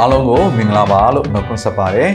[0.00, 2.10] အားလုံးကိုမင်္ဂလာပါလို့နှုတ်ခွန်းဆက်ပါတယ်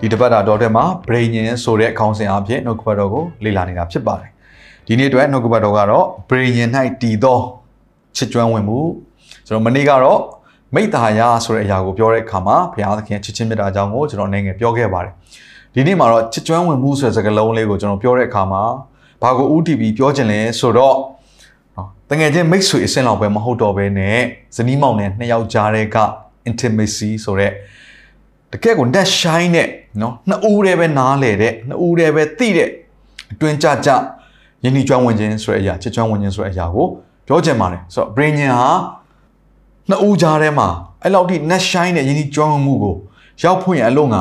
[0.00, 4.30] ဒီတစ်ပတ်တာတော့တဲ့မှာ brain ရင်ဆိုတဲ့ခေါင်းစဉ်အဖြစ်နှုတ်ကပတ်တော်ကိုလေ့လာနေတာဖြစ်ပါတယ်
[4.86, 6.70] ဒီနေ့အတွက်နှုတ်ကပတ်တော်ကတော့ brain ရင်၌
[7.02, 7.38] တည်သော
[8.16, 8.80] ချစ်ကျွမ်းဝင်မှု
[9.46, 10.20] ကျွန်တော်မနေ့ကတော့
[10.74, 15.12] မိတ္တာယာဆိုတဲ့အရာကိုပြောတဲ့အခါမှာဘုရားသခင်ချစ်ချင်းမြတ်တာအကြောင်းကိုကျွန်တော်အနေငယ်ပြောခဲ့ပါတယ်
[15.74, 18.62] ဒီနေ့မှာတော့ချစ်ကျွမ်းဝင်မှုဆိုတဲ့စကားလုံးလေးကိုကျွန်တော်ပြောတဲ့အခါမှာ
[19.22, 20.96] ဘာကို UTB ပြောချင်လဲဆိုတော့
[21.76, 24.18] နော်တကယ်ချင်းမိတ်ဆွေအဆင့်လောက်ပဲမဟုတ်တော့ဘဲနဲ့
[24.56, 25.98] ဇနီးမောင်နဲ့နှစ်ယောက်ကြားတဲ့က
[26.48, 27.52] intimacy ဆိုတဲ့
[28.52, 29.68] တကယ်ကို net shine နဲ့
[30.00, 32.68] နော်နှစ်ဦးတည်းပဲနားလေတဲ့နှစ်ဦးတည်းပဲသိတဲ့
[33.32, 33.90] အတွင်းကြကြ
[34.64, 36.86] ယဉ်ဤကျွမ်းဝင်ခြင်းဆိုတဲ့အရာချစ်ကျွမ်းဝင်ခြင်းဆိုတဲ့အရာကို
[37.26, 38.62] ပြောချင်ပါတယ်ဆိုတော့ brain ဟာ
[39.88, 40.68] နှစ်ဦးကြားထဲမှာ
[41.02, 42.94] အဲ့လောက်ထိ net shine နဲ့ယဉ်ဤကျွမ်းဝင်မှုကို
[43.42, 44.16] ရောက်ဖွင့်ရအလုံးက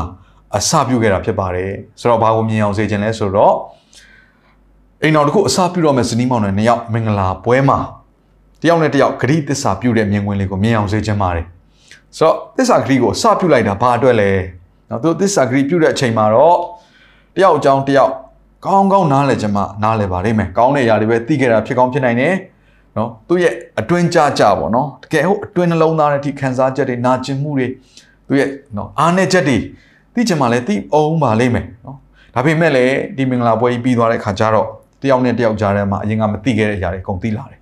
[0.55, 3.55] အစပြုခဲ့တာဖြစ်ပါတယ်ဆိုတော့ဘာကိုမြင်အောင်စေခြင်းလဲဆိုတော့
[5.03, 7.79] အိမ်တော်တစ်ခုအစပြုတော့မဲ့ဇနီးမောင်နဲ့နှစ်ယောက်မင်္ဂလာပွဲမှာ
[8.61, 11.45] တယောက်နဲ့တယောက်ဂရိသစ္စာပြုတဲ့မြင်ကွင်းလေးကိုမြင်အောင်စေခြင်းပါတယ်
[12.17, 14.31] ဆိုတော့သစ္စာဂရိကိုစပြုလိုက်တာဘာအတွက်လဲ
[14.89, 16.57] နော်သူသစ္စာဂရိပြုတဲ့အချိန်မှာတော့
[17.35, 18.11] တယောက်အကြောင်းတယောက်
[18.65, 22.33] ကောင်းကောင်းနားလည်ခြင်းမှနားလည်ပါလိမ့်မယ်ကောင်းတဲ့ຢာတွေပဲသိခဲ့တာဖြစ်ကောင်းဖြစ်နိုင်တယ်
[22.97, 27.67] နော်သူ့ရဲ့အတွင်းကြကြပေါ့နော်တကယ်ဟုတ်အတွင်းနှလုံးသားနဲ့ထိခံစားချက်တွေနာကျင်မှုတွေ
[28.27, 29.57] သူ့ရဲ့နော်အားနည်းချက်တွေ
[30.13, 31.97] သိချင်မှလည်းသိအောင်ပါလိမ့်မယ်နော်
[32.35, 34.67] ဒါပေမဲ့လည်းဒီမင်္ဂလာပွဲကြီးပြီးသွားတဲ့ခါကျတော့
[35.01, 37.56] တယောက်နဲ့တယောက်ကြားထဲမှာအရင်ကမသိခဲ့တဲ့အရာတွေအကုန်သိလာတယ်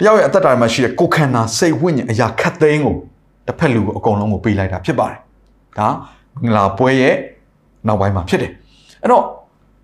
[0.00, 2.94] တယောက်ရဲ့အသက်တာမှာရှိတဲ့ကိုယ်ခန္ဓာစိတ်ဝိညာဉ်အရာခတ်သိမ်းကို
[3.46, 5.18] တစ်ဖက်လူကိုအကုန်လုံးကိုပေးလိုက်တာဖြစ်ပါတယ်
[5.78, 5.88] ဒါ
[6.42, 7.14] မင်္ဂလာပွဲရဲ့
[7.86, 8.50] နောက်ပိုင်းမှာဖြစ်တယ်
[9.02, 9.24] အဲ့တော့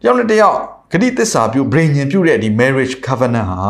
[0.03, 0.57] တယောက်နဲ့တယောက်
[0.93, 3.61] ဂတိသစ္စာပြု brain ညင်ပြုတဲ့ဒီ marriage covenant ဟာ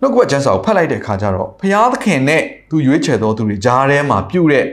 [0.00, 4.64] နှုတ်ကပတ်ကျမ်းစာကိုဖတ်လိုက်တဲ့အခါကျတော့ဘုရားသခင်နဲ့သူရွေးချယ်တော်သူတွေကြားထဲမှာပြုတဲ့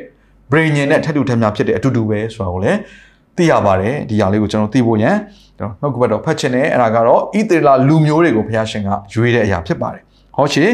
[0.52, 2.80] brain ညင်နဲ့ထက်တူထက်များဖြစ်တဲ့အတူတူပဲဆိုတာကိုလည်း
[3.38, 5.16] သိရပါတယ်ဒီຢာလေးကိုကျွန်တော်သိဖို့ရန်
[5.58, 10.04] ကျွန်တော်နှုတ်ကပတ်တော်ဖတ်ချင်တယ်အဲ့ဒါကတော့ဣသရေလလူမျိုးတွေကိုဘုရားရှင်ကရွေးတဲ့အရာဖြစ်ပါတယ်
[10.38, 10.66] ဟောရှိ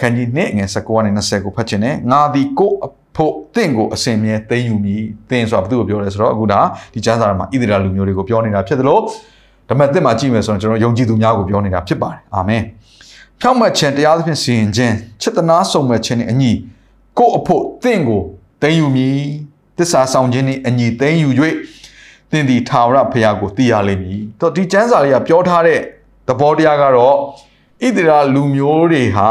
[0.00, 6.60] ခန်းကြီးနှစ်ငယ်19ကနေ20ကိုဖတ်ချင်တယ်ငါဒီကိုအဖို့တင့်ကိုအစင်မြဲသိမ်းယူမည်တင်ဆိုတာဘယ်သူကိုပြောလဲဆိုတော့အခုဒါ
[6.94, 9.02] ဒီကျမ်းစာမှာဣသရေလလူမျိုးတွေကိုပြောနေတာဖြစ်တယ်လို့
[9.70, 12.62] ဓမ္မသစ်မှာကြည့်မယ်ဆိုရင်ကျွန်တော်ယုံကြည်သူများကိုပြောနေတာဖြစ်ပါတယ်အာမင်
[13.40, 16.52] ဖြောင့်မတ်ခြင်းတရားသဖြင့်စီရင်ခြင်းချစ်တနာဆုံမဲ့ခြင်းနဲ့အညီ
[17.18, 18.22] ကိုအဖို့တင့်ကို
[18.62, 19.18] သိမ်းယူမည်
[19.78, 21.28] တစ္ဆာဆောင်ခြင်းနဲ့အညီသိမ်းယူ၍
[22.30, 25.80] သင်ဒီထာဝရဘုရားကိုသိရလိမ့်မည်တော့ဒီကျမ်းစာလေးကပြောထားတဲ့
[26.28, 27.16] သဘောတရားကတော့
[27.86, 29.30] ဣသရေလလူမျိုးတွေဟာ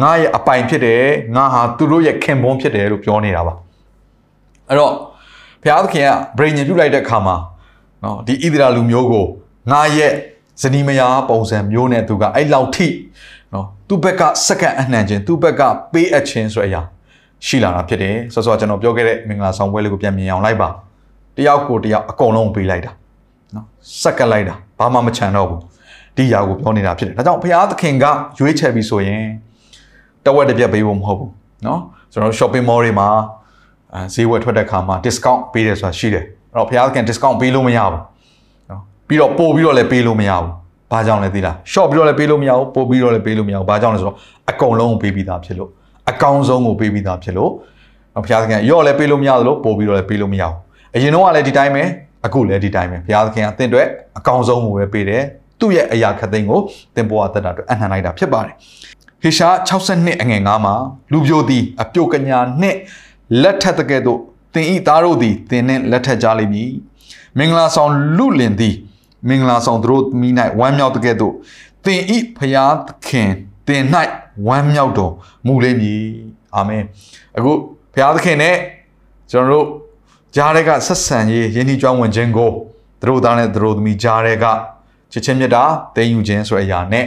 [0.00, 1.04] ငါရဲ့အပိုင်ဖြစ်တယ်
[1.36, 3.54] ငါဟာသူတို့ရဲ့ခင်ပွန်းဖြစ်တယ်လို့ပြောနေတာပါ
[4.68, 4.92] အဲ့တော့
[5.62, 7.36] ဘုရားသခင်ကဗြိဉ္ဉ်ပြုလိုက်တဲ့အခါမှာ
[8.04, 9.26] နော်ဒီဣသရေလလူမျိုးကို
[9.72, 10.12] ငါရဲ့
[10.62, 12.88] ဇနီးမယားပုံစံမျိုးနဲ့သူကအဲ့လောက်ထိ
[13.52, 16.82] နော်သူ့ဘက်ကစက္ကန့်အနှံခြင်းသူ့ဘက်ကပေးအပ်ခြင်းဆိုတဲ့အရာ
[17.46, 20.68] ရှိလာတာဖြစ်တယ်ဆောစောကျွန်တော်ပြောခဲ့တဲ့မင်္ဂလာဆောင်ပွဲလေးကိုပြန်မြင်အောင်လိုက်ပါ
[21.36, 22.92] တယောက်ကိုတယောက်အကုန်လုံးပေးလိုက်တာ
[23.54, 23.66] နော်
[24.02, 25.60] စက္ကန့်လိုက်တာဘာမှမချန်တော့ဘူး
[26.17, 28.05] ဒီຢာကိုပြောနေတာဖြစ်တယ်ဒါကြောင့်ဘုရားသခင်က
[28.39, 29.23] ရွေးချယ်ပြီးဆိုရင်
[30.25, 31.31] တဝက်တစ်ပြက်ပေးဖို့မဟုတ်ဘူး
[31.63, 31.79] เนาะ
[32.11, 33.07] ကျွန်တော် shopping mall တွေမှာ
[33.93, 37.99] အဲဈေးဝယ်ထွက်တဲ့ခါမှာ discount ပေးတယ်ဆိုတာရှိတယ်အဲ့တော့ဘုရားသခင် discount ပေးလို့မရဘူး
[38.67, 40.49] เนาะပြီးတော့ပို့ပြီးတော့လည်းပေးလို့မရဘူး
[40.91, 44.17] ဘာကြောင့်လဲသိလား shop ပြီးတော့လည်းပေးလို့မရဘူးပို့ပြီးတော့လည်းပေးလို့မရဘူးဘာကြောင့်လဲဆိုတော့
[44.51, 45.69] အကုန်လုံးကိုပေးပြီးသားဖြစ်လို့
[46.09, 47.51] အကောင်းဆုံးကိုပေးပြီးသားဖြစ်လို့
[48.15, 50.55] ဘုရားသခင်ရော့လည်းပေးလို့မရသလိုပို့ပြီးတော့လည်းပေးလို့မရဘူး
[50.95, 51.83] အရင်တော့ကလည်းဒီတိုင်းပဲ
[52.25, 55.23] အခုလည်းဒီတိုင်းပဲဘုရားသခင်ကအသင်အတွက်အကောင်းဆုံးကိုပဲပေးတယ်
[55.60, 56.60] သူ့ရဲ့အရာခတ်သိမ်းကို
[56.94, 58.54] သင်ပေါ်အသက်တာအတွက်အနှံလိုက်တာဖြစ်ပါတယ်
[59.22, 60.74] ဟေရှာ62အငယ်9မှာ
[61.12, 62.78] လူပြိုသည်အပြုတ်ကညာနှင့်
[63.42, 64.20] လက်ထက်တကဲ့သို့
[64.54, 66.70] သင်ဤသားတို့သည်သင်နှင့်လက်ထက်ကြလိမ့်မည်
[67.38, 68.74] မင်္ဂလာဆောင်လူလင်သည်
[69.28, 71.34] မင်္ဂလာဆောင်သူတို့မိ၌ဝမ်းမြောက်တကဲ့သို့
[71.84, 73.30] သင်ဤဖျားသခင်
[73.66, 73.82] သင်၌
[74.46, 75.12] ဝမ်းမြောက်တော်
[75.46, 76.02] မူလိမ့်မည်
[76.54, 76.82] အာမင်
[77.36, 77.52] အခု
[77.94, 78.56] ဖျားသခင်နဲ့
[79.30, 79.66] ကျွန်တော်တို့
[80.36, 82.50] ကြားတဲ့ကဆက်ဆံရေးယဉ်ဤကျွမ်းဝင်ခြင်းကို
[83.02, 84.46] သူတို့သားနဲ့သူတို့သမီးကြားတဲ့က
[85.12, 85.64] ချစ်ချင်းမြတ်တာ
[85.94, 87.06] သိယူခြင်းဆိုတဲ့အရာနဲ့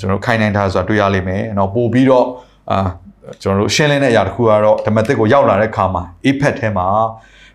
[0.00, 2.26] ကျွန်တော်တို့ခိုင်နိုင်တာဆိုတာတွေ့ရလိမ့်မယ်။နော်ပို့ပြီးတော့
[2.70, 2.78] အာ
[3.42, 6.86] ကျွန်တော်တို့ရှင်းလင်းတဲ့အရာတစ်ခုကတော့ဓမ္မသစ်ကိုရောက်လာတဲ့ခါမှာအေးဖက်ထဲမှာ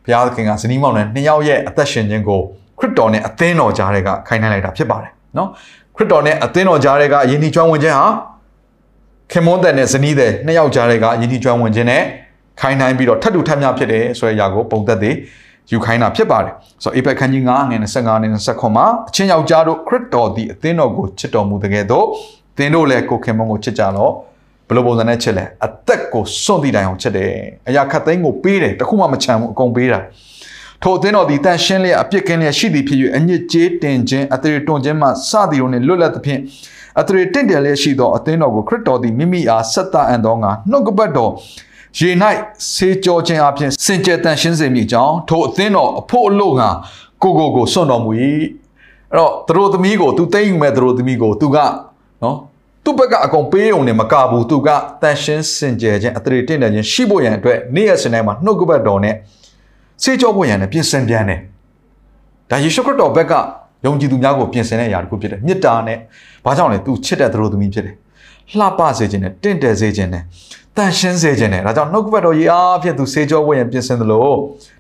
[0.04, 2.42] ဘုရားသခင်ကဇနီးမောင်နဲ့နှစ်ယောက်ရဲ့အသက်ရှင်ခြင်းကို
[2.80, 5.50] ခရစ်တော်နဲ့အသင်းတော်ကြားတွေကခိုင်နိုင်လိုက်တာဖြစ်ပါတယ်နော်
[5.96, 8.08] ခရစ်တော်နဲ့အသင်းတော်ကြားတွေကယဉ်ဤကျွမ်းဝင်ခြင်းဟာ
[9.32, 12.04] ခင်မွန်းတဲ့နဲ့ဇနီးတဲ့နှစ်ယောက်ကြားတွေကယဉ်ဤကျွမ်းဝင်ခြင်းနဲ့
[12.62, 15.16] ခိုင်နိုင်ပြီးတော့ထပ်တူထပ်မြဖြစ်တယ်ဆိုတဲ့အရာကိုပုံသက်သေး
[15.72, 22.06] ယူခိုင်းတာဖြစ်ပါတယ်ဆိုတော့အေဖက်ခန်းကြီး9ငွေ25နဲ့29မှာအချင်းယောက်ျားတို့ခရစ်တော်သည်အသင်းတော်ကိုချစ်တော်မူတဲ့ကဲ့သို့
[22.58, 24.12] သင်တို့လည်းကိုခင်မုန်းကိုချစ်ကြလော့
[24.68, 27.32] ဘယ်လိုပုံစံနဲ့ချစ်လဲအသက်ကိုစွန့်တည်တိုင်အောင်ချစ်တယ်
[27.70, 30.00] အရာခတ်သိမ်းကိုပေးတယ်တခုမှမချမ်းဘူးအကုန်ပေးတာ
[30.84, 36.42] ထိုအသင်းတော်သည်တန်ရှင်းလျက်အပြစ်ကင်းလျက်ရှိသည်ဖြစ်၍အညစ်ကြေးတင်ခြင်းအသရေတွန်ခြင်းမှစသည်တို့နှင့်လွတ်လပ်သဖြင့်
[37.00, 41.32] အသရေတင့်တယ်လျက်ရှိသောအသင်းတော်ကိုခရစ်တော်သည်မိမိအားဆက်သအံ့သောငါနှုတ်ကပတ်တော်
[41.98, 42.10] ရေ၌
[42.74, 46.70] ဆေးကြောခြင်းအပြင်စင်ကြယ်တန်ရှင်းစေမိကြောင်းထိုအသင်းတော်အဖို့အလို့ငါ
[47.24, 48.12] ကိုကိုကိုစွန့်တော်မူ၏
[49.12, 51.58] အဲ့တော့သူတို့သမီးကိုသူသိမ့်ယူမဲ့သူတို့သမီးကိုသူက
[52.24, 52.36] နော်
[52.84, 54.70] သူ့ဘက်ကအကုန်ပေးုံနဲ့မကဘူးသူက
[55.02, 59.16] တန်ရှင်းစင်ကြယ်ခြင်းအသရေတင့်တယ်ခြင်းရှိဖို့ရန်အတွက်နေ့ရက်စဉ်တိုင်းမှာနှုတ်ကပတ်တော်နဲ့
[60.04, 61.40] ဆေးကြောဖို့ရန်နဲ့ပြင်ဆင်ပြန်တယ်
[62.50, 63.34] ဒါယေရှုခရစ်တော်ဘက်က
[63.86, 65.98] ယုံကြည်သူများကိုပြင်ဆင်တဲ့အရာတစ်ခုဖြစ်တယ်မေတ္တာနဲ့
[66.46, 67.96] ဘာကြောင့်လဲသူချစ်တဲ့သူတို့သမီးဖြစ်တယ်
[68.58, 70.24] လှပစေခြင်းနဲ့တင့်တယ်စေခြင်းနဲ့
[70.78, 74.28] တန်ရှင်းစေခြင်းနဲ့ဒါကြောင့်နှုတ်ကပတ်တော်ကြီးအားဖြင့်သူဆေးကြောဖို့ရန်ပြင်ဆင်သလို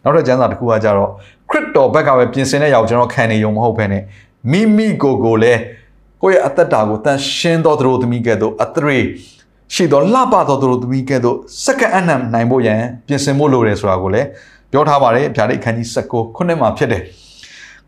[0.04, 1.10] နောက်ထပ်ကျမ်းစာတစ်ခုကကြတော့
[1.50, 4.04] ခရစ်တော်ဘက်ကပဲပြင်ဆင်တဲ့ရောက်ကျွန်တော်ခံနေရုံမဟုတ်ဘဲနဲ့
[4.51, 5.60] မိမိကိုယ်ကိုလည်း
[6.21, 9.00] ကိုယ့်ရဲ့အသက်တာကိုတန်ရှင်းသောသူတို့သမီးကဲ့သို့အသရေ
[9.74, 14.27] ရှိသောလှပသောသူတို့သမီးကဲ့သို့စက္ကန့်အနံနိုင်ဖို့ရန်ပြင်ဆင်ဖို့လိုတယ်ဆိုတာကိုလည်း
[14.72, 17.01] ပြောထားပါတယ်ဗျာဒိတ်အခန်းကြီး19ခုနှစ်မှာဖြစ်တယ်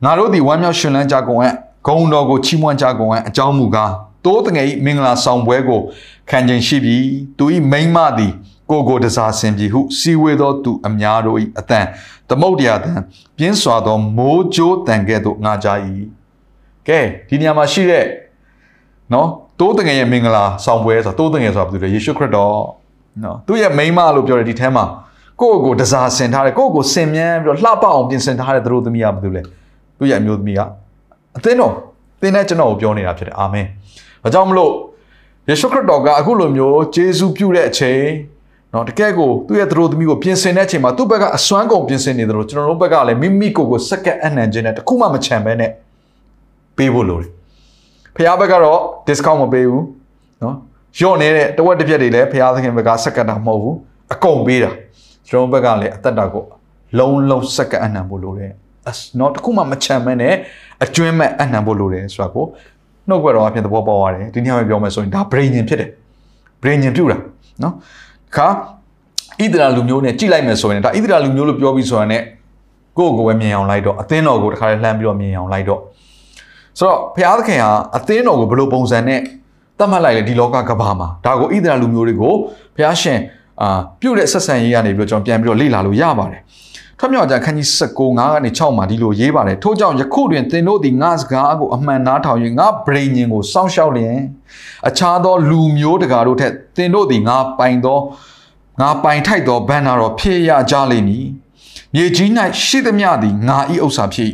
[0.03, 1.55] ငါတို့ဒီဝမ်းမြောက်ရှင်လန်းကြကုန်အပ်
[1.87, 3.91] ဂုံတော်ကိုချီးမွမ်းကြကုန်အပ်အကြောင်းမူကား
[4.25, 5.81] တိုးတငယ်ဤမင်္ဂလာဆောင်ပွဲကို
[6.29, 7.05] ခံခြင်းရှိပြီး
[7.37, 8.33] သူဤမိမ့်မသည်
[8.71, 11.85] ကိုကိုတစားဆင်ပြီဟုစီဝေသောသူအများတို့ဤအတန်
[12.29, 12.99] သမုတ်တရားတန်
[13.37, 15.67] ပြင်းစွာသောမိုးကြိုးတန်ကဲ့သို့ငါကြ၏
[16.87, 18.05] ကဲဒီနေရာမှာရှိတဲ့
[19.13, 19.27] နော်
[19.59, 22.55] တိုးတငယ်ရဲ့မင်္ဂလာဆောင်ပွဲဆိုတော့တိုးတငယ်ဆိုတာဘာလို့လဲယေရှုခရစ်တော်
[23.23, 24.85] နော်သူ့ရဲ့မိန်းမလို့ပြောတယ်ဒီထဲမှာ
[25.41, 29.41] ကိုယ့်ကိုတစားဆင်ထားတယ်ကိုယ့်ကိုဆင်မြန်းပြီးတော့လှပအောင်ပြင်ဆင်ထားတဲ့သူတို့သမီးကဘာလို့လဲ
[29.97, 30.61] သူ့ရဲ့အမျိုးသမီးက
[31.37, 31.73] အသင်းတော်
[32.21, 33.67] သင်တဲ့ကျွန်တော်ကိုပြောနေတာဖြစ်တယ်အာမင်။
[34.23, 34.71] ဘာကြောင့်မလို့
[35.49, 38.03] ယေရှုခရစ်တော်ကအခုလိုမျိုးဂျေဇုပြုတဲ့အချိန်
[38.73, 45.71] နော်တကယ်ကိုသူ့ရဲ့သူတို့သမီးကိုပြင်ဆင်တဲ့အချိန်မှာသူ့ဘက်ကအစွမ်းကုန်ပြင်ဆင်နေတယ်လို့ကျွန်တော်တို့ဘက်ကလည်းမိမိကိုယ်ကိုစက္ကန့်အနှံခြင်းနဲ့တခုမှမချမ်းပဲနဲ့
[46.77, 47.29] ပေးဖို့လိုတယ်။
[48.15, 49.85] ဖခင်ဘက်ကတော့ discount မပေးဘူး
[50.43, 50.55] နော်။
[50.99, 53.75] ညော့နေတဲ့တဝက်တစ်ပြက်တွေလည်းဖခင်သခင်ဘက်ကစက္ကန့်တာမဟုတ်ဘူး။
[54.13, 54.71] အကုန်ပေးတာ။
[55.29, 56.43] ကျွန်တော်ဘက်ကလည်းအသက်တာကို
[56.99, 58.51] လုံးလုံးစက္ကန့်အနှံဖို့လိုတယ်။
[59.19, 60.33] not တခုမှမချမ်းပဲနဲ့
[60.83, 62.45] အကျွမ်းမဲ့အနှံဖို့လိုတယ်ဆိုတာကို
[63.09, 65.89] နှုတ်ဘက်တော်အဖြစ်သဘောပေါက်ရတယ်ဒီနေ့မှပြောမယ်ဆိုရင်ဒါ brain ဖြစ်တယ်
[66.61, 67.17] brain ပြုတာ
[67.63, 67.73] နော်
[68.35, 68.47] ခါ
[69.41, 72.17] ဣသရာလူမျိုးနဲ့ကြိလိုက်မယ်ဆိုရင်ဒါဣသရာလူမျိုးလို့ပြောပြီးဆိုတာ ਨੇ
[72.97, 75.81] ကိုယ့်ကိုယ်ပဲမြင်အောင်လိုက်တော့အသင်းတော်ကိုတခါလေးလှမ်းပြီးတော့မြင်အောင်လိုက်တော့
[76.79, 79.19] ဆိုတော့ဘုရားသခင်ဟာအသင်းတော်ကိုဘယ်လိုပုံစံနဲ့
[79.79, 82.33] သတ်မှတ်လိုက်လဲဒီလောကကဘာမှာဒါကိုဣသရာလူမျိုးတွေကို
[82.75, 83.19] ဘုရားရှင်
[83.61, 86.41] အာပြုတ်တဲ့ဆက်ဆံရေးကနေပြီးတော့ကျွန်တော်ပြန်ပြီးတော့လေ့လာလို့ရပါတယ်
[87.03, 94.17] ထွတ်မြောက်ကြခန်းကြီး19 9ကနေ6မှာဒီလိုရေးပါတယ်ထို့ကြောင့်ယခုတွင်သင်တို့သည်ငါစကားကိုအမှန်နားထောင်၍ငါဗြိဉ္ဉ်ကိုစောင့်ရှောက်လျင်
[94.87, 97.99] အခြားသောလူမျိုးတကာတို့ထက်သင်တို့သည်ငါပိုင်သော
[98.81, 101.25] ငါပိုင်ထိုက်သောဘန္နာတော်ဖြစ်ရကြလိမ့်မည်
[101.95, 102.29] မြေကြီး၌
[102.63, 104.31] ရှိသမျှသည်ငါ၏ဥစ္စာဖြစ်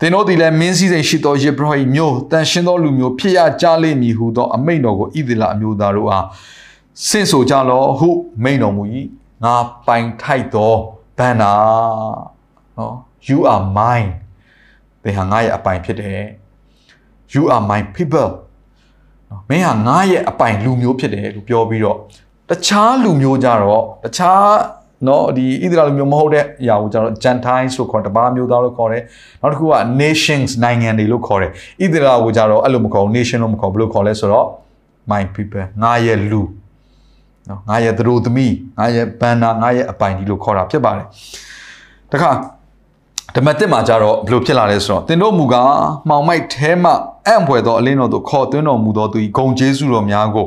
[0.00, 6.24] သင်တို့သည်လည်းမင်းစည်းစိမ်ရှိသောယေဘရဟိမျိုးတန်ရှင်းသောလူမျိုးဖြစ်ရကြလိမ့်မည်ဟုသောအမိန့်တော်ကိုဣသလအမျိုးသားတို့အား
[7.06, 8.08] ဆင့်ဆိုကြလောဟု
[8.42, 8.82] မိန့်တော်မူ၏
[9.44, 9.54] ငါ
[9.86, 10.74] ပိုင်ထိုက်သော
[11.18, 11.52] ဘန်နာ
[12.78, 12.94] နော်
[13.28, 14.10] you are mine
[15.02, 16.22] သင်ဟာငါရဲ့အပိုင်ဖြစ်တယ်
[17.32, 18.30] you are my people
[19.30, 21.98] နော်မင်းဟာငါရဲ့အပိုင်လူမျိုးဖြစ်တယ်လို့ပြောပြီးတော့
[22.50, 24.46] တခြားလူမျိုးကြတော့တခြား
[25.08, 29.02] နော်ဒီဣသရေလလူမျိုးမဟုတ်တဲ့အရာကိုကျတော့ Gentiles လို့ခေါ်တပါးမျိုးသားလို့ခေါ်တယ်
[29.40, 31.52] နောက်တစ်ခုက nations နိုင်ငံတွေလို့ခေါ်တယ်ဣ
[31.92, 34.48] သရေလကိုကျတော့အဲ့လိုမခေါ် nation လို့မခေါ်ဘယ်လိုခေါ်လဲဆိုတော့
[35.10, 36.42] my people ငါရဲ့လူ
[37.48, 41.06] နော်ငါရဲ့သူတို့သမီးငါရဲ့ဘန္နာငါရဲ့အပိုင်ဒီလိုခေါ်တာဖြစ်ပါတယ်
[42.12, 42.30] တခါ
[43.36, 45.72] ဓမ္မတစ်မှာကြတော့ဘယ်လိုဖြစ်လာလဲဆိုတော့သင်တို့မူကား
[46.08, 46.90] မှောင်မိုက်ထဲမှ
[47.26, 50.46] အံ့ဖွယ်သောအလင်းတော်သို့ခေါ်သွင်းတော်မူသောသူ၏ဂုံကျေးဇူးတော်များကို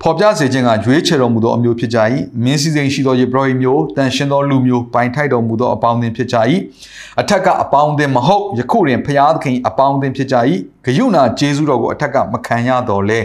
[0.00, 1.98] ဖော်ပြစေခြင်းကရွေးချယ်တော်မူသောအမျိုးဖြစ်ကြ၏
[2.44, 6.36] မင်းစည်းစိမ်ရှိသောယေဘရဟိမျိုးတန်ရှင်သောလူမျိုးပိုင်ထိုက်တော်မူသောအပေါင်းအသင်းဖြစ်ကြ၏
[7.20, 10.36] အထက်ကအပေါင်းအသင်းမဟုတ်ယခုတွင်ဖျားသခင်အပေါင်းအသင်းဖြစ်ကြ၏
[10.84, 13.20] ဂယုဏကျေးဇူးတော်ကိုအထက်ကမခံရတော့လဲ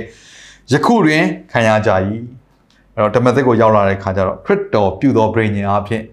[0.71, 1.91] ယခုတွင်ခံရကြ၏
[2.99, 6.03] အဲ့တော့ဓမ္မသစ်ကိုရောက်လာတဲ့ခါကျတော့ခရစ်တော်ပြုသောပြိညာဉ်အဖြစ်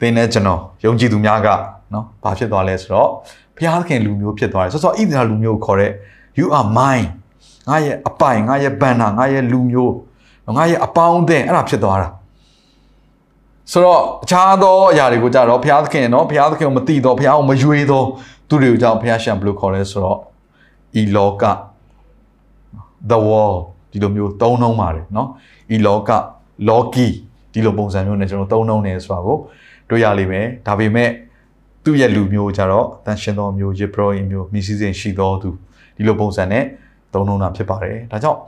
[0.00, 1.48] သင်နဲ့ကျွန်တော်ယုံကြည်သူများက
[1.92, 3.08] နော်ဘာဖြစ်သွားလဲဆိုတော့
[3.56, 5.92] ဘုရားသခင်လူမျိုးဖြစ်သွားတယ်ဆိုတော့ဣသရေလလူမျိုးကိုခေါ်တဲ့
[6.38, 7.06] you are mine
[7.68, 9.94] ငါရဲ့အပိုင်ငါရဲ့ဘန္နာငါရဲ့လူမျိုး
[10.56, 12.08] ငါရဲ့အပေါင်းအသင်းအဲ့ဒါဖြစ်သွားတာ
[13.72, 18.06] ဆိုတော့အခြားသောအရာတွေကိုကြတော့ဘုရားသခင်နော်ဘုရားသခင်ကိုမသိတော့ဘုရားကိုမယွေတော့
[18.48, 20.18] သူတွေကိုကြောင့်ဘုရားရှံဘယ်လိုခေါ်လဲဆိုတော့
[21.00, 21.44] ဤလောက
[23.10, 23.60] the world
[23.98, 25.28] ဒီလိုမျိုးသုံးနှုံးပါတယ်နော်
[25.74, 26.10] ဤလောက
[26.68, 27.08] loki
[27.52, 29.36] ဒီလိုပုံစံမျိုးနဲ့ကျွန်တော်သုံးနှုံးနေဆိုတာကို
[29.88, 31.10] တွေ့ရလိမ့်မယ်ဒါပေမဲ့
[31.84, 35.50] သူ့ရဲ့လူမျိုးကြတော့တန်ရှင်သောမျိုးယေဘရဟိမျိုးမိစည်းစဉ်ရှိသောသူ
[35.96, 36.64] ဒီလိုပုံစံနဲ့
[37.14, 38.40] သုံးနှုံးတာဖြစ်ပါတယ်ဒါကြောင့်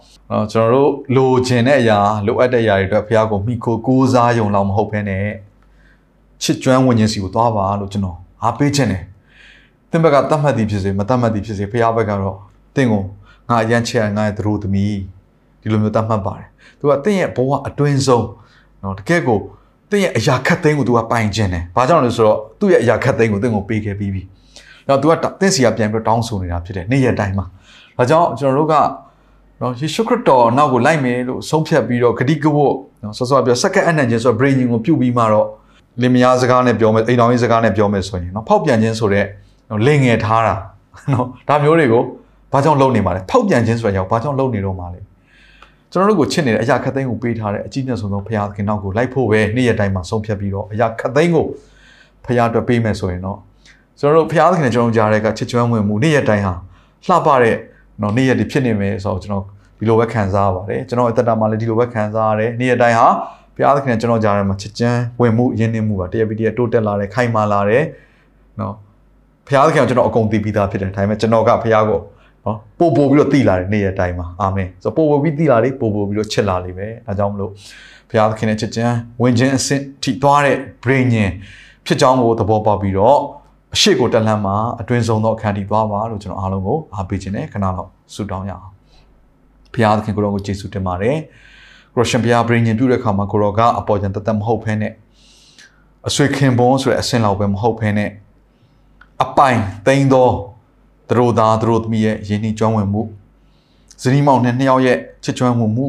[0.52, 5.26] ကျွန်တော်တို့လိုချင်တဲ့အရာလိုအပ်တဲ့အရာတွေအတွက်ဘုရားကိုမိခိုကိုးစားယုံလောက်မဟုတ်ဘဲနဲ့
[6.42, 9.02] ချစ်ကျွမ်းဝิญဉ်စီကိုသွားပါလို့ကျွန်တော်အားပေးခြင်းတယ်
[9.90, 12.36] သင်ဘက်ကတတ်မှတ်သည်ဖြစ်စေမတတ်မှတ်သည်ဖြစ်စေဘုရားဘက်ကတော့
[12.74, 13.02] သင်ကို
[13.48, 14.96] ငါအရန်ချစ်ရငါရဲ့သူတို့သမီး
[15.62, 16.48] ဒီလိုမျိုးသတ်မှတ်ပါတယ်
[16.78, 18.26] သူကတင့်ရဲ့ဘဝအတွင်းဆုံး
[18.82, 19.38] နော်တကယ်ကို
[19.90, 24.22] တင့်ရဲ့အရာခတ်သိမ်းကိုသူကပိုင်ခြင်းတယ်ဘာကြောင့်လဲဆိုတော့သူ့ရဲ့အရာခတ်သိမ်းကိုတင့်ကိုပေးခဲ့ပြီးပြီ
[24.88, 27.46] နော်သူကတင့်စီကပြန်ပြီးတောင်းဆိုနေတာဖြစ်တယ်နေ့ရက်တိုင်းမှာ
[27.98, 28.74] ဒါကြောင့်ကျွန်တော်တို့က
[29.60, 35.46] နော်ယေရှုခရစ်တော်နောက်ကိုလိုက်မယ်လို့ဆုံးဖြတ်ပြီးတော့ဂတိကဝတ်နော်ဆောစောပြောစက္ကန့်အနံ့ခြင်းဆိုတော့ brain ကိုပြုတ်ပြီးမှတော့
[36.02, 39.26] လင်မယားစကားနဲ့ပြောမယ်အိမ်တော်ကြီးစကားနဲ့ပြောမယ်ဆိုရင်နော်ဖောက်ပြန်ခြင်းဆိုတဲ့
[39.70, 40.54] နော်လင်ငယ်ထားတာ
[41.12, 42.02] နော်ဒါမျိုးတွေကို
[42.52, 45.00] ဘာကြောင့်လုပ်နေမှာလဲဖောက်ပြန်ခြင်းဆိုတဲ့ကြောင့်ဘာကြောင့်လုပ်နေတော့မှာလဲ
[45.92, 51.46] ကျွန်တော်တို့ကိုချစ်နေတဲ့အရာခတ်သိမ်းကိုပေးထားတဲ့အကြီးမြတ်ဆုံးသောဘုရားသခင်နောက်ကိုလိုက်ဖို့ပဲနေ့ရက်တိုင်းမှာဆုံးဖြတ်ပြီးတော့အရာခတ်သိမ်းကို
[52.24, 53.38] ဘုရားအတွက်ပေးမယ်ဆိုရင်တော့
[54.00, 56.54] ကျွန်တော်တို့ဘုရားသခင်နဲ့ကျွန်တော်ကြားတဲ့ကချစ်ကျွမ်းဝင်မှုနေ့ရက်တိုင်းဟာ
[57.06, 57.56] လှပတဲ့
[58.02, 59.44] နော်နေ့ရက်တွေဖြစ်နေမယ်ဆိုတော့ကျွန်တော်
[59.78, 63.08] ဒီလိုပဲခံစားရပါတယ်ကျွန်တော်အသက်တာမှာလည်းဒီလိုပဲခံစားရတယ်နေ့ရက်တိုင်းဟာ
[63.54, 67.84] ဘုရားသခင်နဲ့ကျွန်တော်ကြားထဲမှာချစ်ချမ်းဝင်မှုယဉ်နေမှုပါတရပီတရတိုးတက်လာတယ်ခိုင်မာလာတယ်
[68.60, 68.74] နော်
[69.46, 72.00] ဘုရားသခင်ကကျွန်တော်အကုန်သိပြီးသားဖြစ်တယ်ဒါပေမဲ့ကျွန်တော်ကဘုရားကို
[72.46, 77.50] နော်ပို့ပို့ပြီးတော့တည်လာတယ်နေ့ရက်တိုင်းမှာအာမင်ဆိုပို့ပို့ပြီးတည်လာတယ်ပို့ပို့ပြီးတော့ချစ်လာလိမ့်မယ်ဒါကြောင့်မလို့
[78.10, 81.30] ဘုရားသခင်နဲ့ချစ်ချမ်းဝင်ခြင်းအဆင့်ထိသွားတဲ့ brain ညင်
[81.86, 83.18] ဖြစ်ကြောင်းကိုသဘောပေါက်ပြီးတော့
[83.74, 88.66] အရှိကိုတက်လှမ်းမှာအတွင်းဆုံးသောအခန်းထိသွားပါလို့ကျွန်တော်အားလုံးကိုအားပေးခြင်းနဲ့ခဏလောက်ဆုတောင်းရအောင်
[89.72, 91.16] ဘုရားသခင်ကိုရောကိုယေရှုတင်ပါတယ်
[91.94, 94.92] ကိုရရှင်ဘုရား brain ညင်ပြုတဲ့အခါမှာကိုရောကအပေါ်ကျန်တသက်မဟုတ်ဘဲနဲ့
[96.08, 98.10] အဆွေခင်ပွန်းဆိုတဲ့အဆင့်လောက်ပဲမဟုတ်ဘဲနဲ့
[99.24, 100.28] အပိုင်သိမ်းသော
[101.10, 103.02] သူတို့သားသူတို့သမီးရဲ့ယဉ်နှီးကျွမ်းဝင်မှု
[104.02, 105.86] ဇနီးမောင်နဲ့နှစ်ယောက်ရဲ့ချစ်ကျွမ်းမှုမှု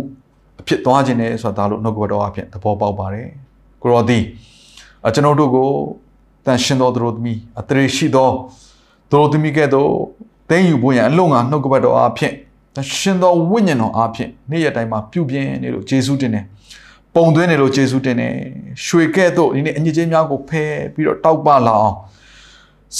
[0.60, 3.28] အဖြစ်သွားခြင်းနဲ့ဆိုတာဒါလို့နှုတ်ကပတော်အဖြစ်သဘောပေါက်ပါတယ်
[3.82, 4.20] ကိုရောဒီ
[5.08, 5.70] အကျွန်တော်တို့ကို
[6.46, 8.30] တန်ရှင်သောသူတို့သမီးအတရေရှိသော
[9.10, 9.92] သူတို့သမီးကဲ့သို့
[10.50, 12.34] တင်းယူဖို့ရန်အလုံးငါနှုတ်ကပတော်အဖြစ်
[12.76, 16.46] တန်ရှင်သောဝိညာဉ်တော်အဖြစ်နေ့ရက်တိုင်းမှာပြုပြင်နေလို့ယေရှုတင်တယ်
[17.16, 18.34] ပုံသွင်းနေလို့ယေရှုတင်တယ်
[18.86, 21.96] ရွှေကဲ့သို့ဒီနေ့အညစ်အကြေးများကိုဖယ်ပြီးတော့တောက်ပလာအောင်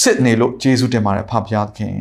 [0.00, 1.94] စစ်နေလို့ယေရှုတင်ပါတယ်ဖဖျားခင်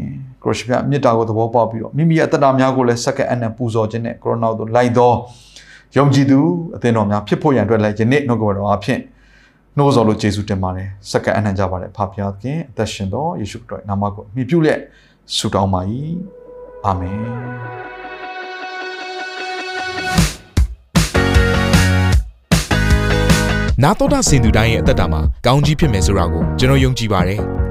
[0.43, 5.13] ခရစ်ယာန်မြတ်တာကိုသဘောပေါက်ပြီးတော့မိမိရဲ့အသက်တာများကိုလည်းစက္ကန့်အနံပူဇော်ခြင်းနဲ့ကိုရိုနာတို့လိုက်သော
[5.97, 6.39] ယုံကြည်သူ
[6.75, 8.99] အသင်းတော်များဖြစ်ဖို့ရန်အတွက်လည်းယနေ့နှုတ်ကပတော်အဖြစ်
[9.77, 14.79] နှိုးဆော်လို့ယေရှုတင်ပါတယ်စက္ကန့်အနံကြပါတယ်ဖဖျားခင်အသက်ရှင်တော်ယေရှုခရစ်နာမကိုမြှုပ်ပြုလက်
[15.35, 15.81] ဆုတောင်းပါ၏
[16.85, 17.19] အာမင်
[23.83, 27.41] နာတော်တာစင်သူတိုင်းရဲ့အသက်တာမှာကောင်းကြီးဖြစ်မယ်ဆိုတာကိုကျွန်တော်ယုံကြည်ပါတယ်။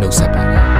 [0.00, 0.79] နှုတ်ဆက်ပါတယ်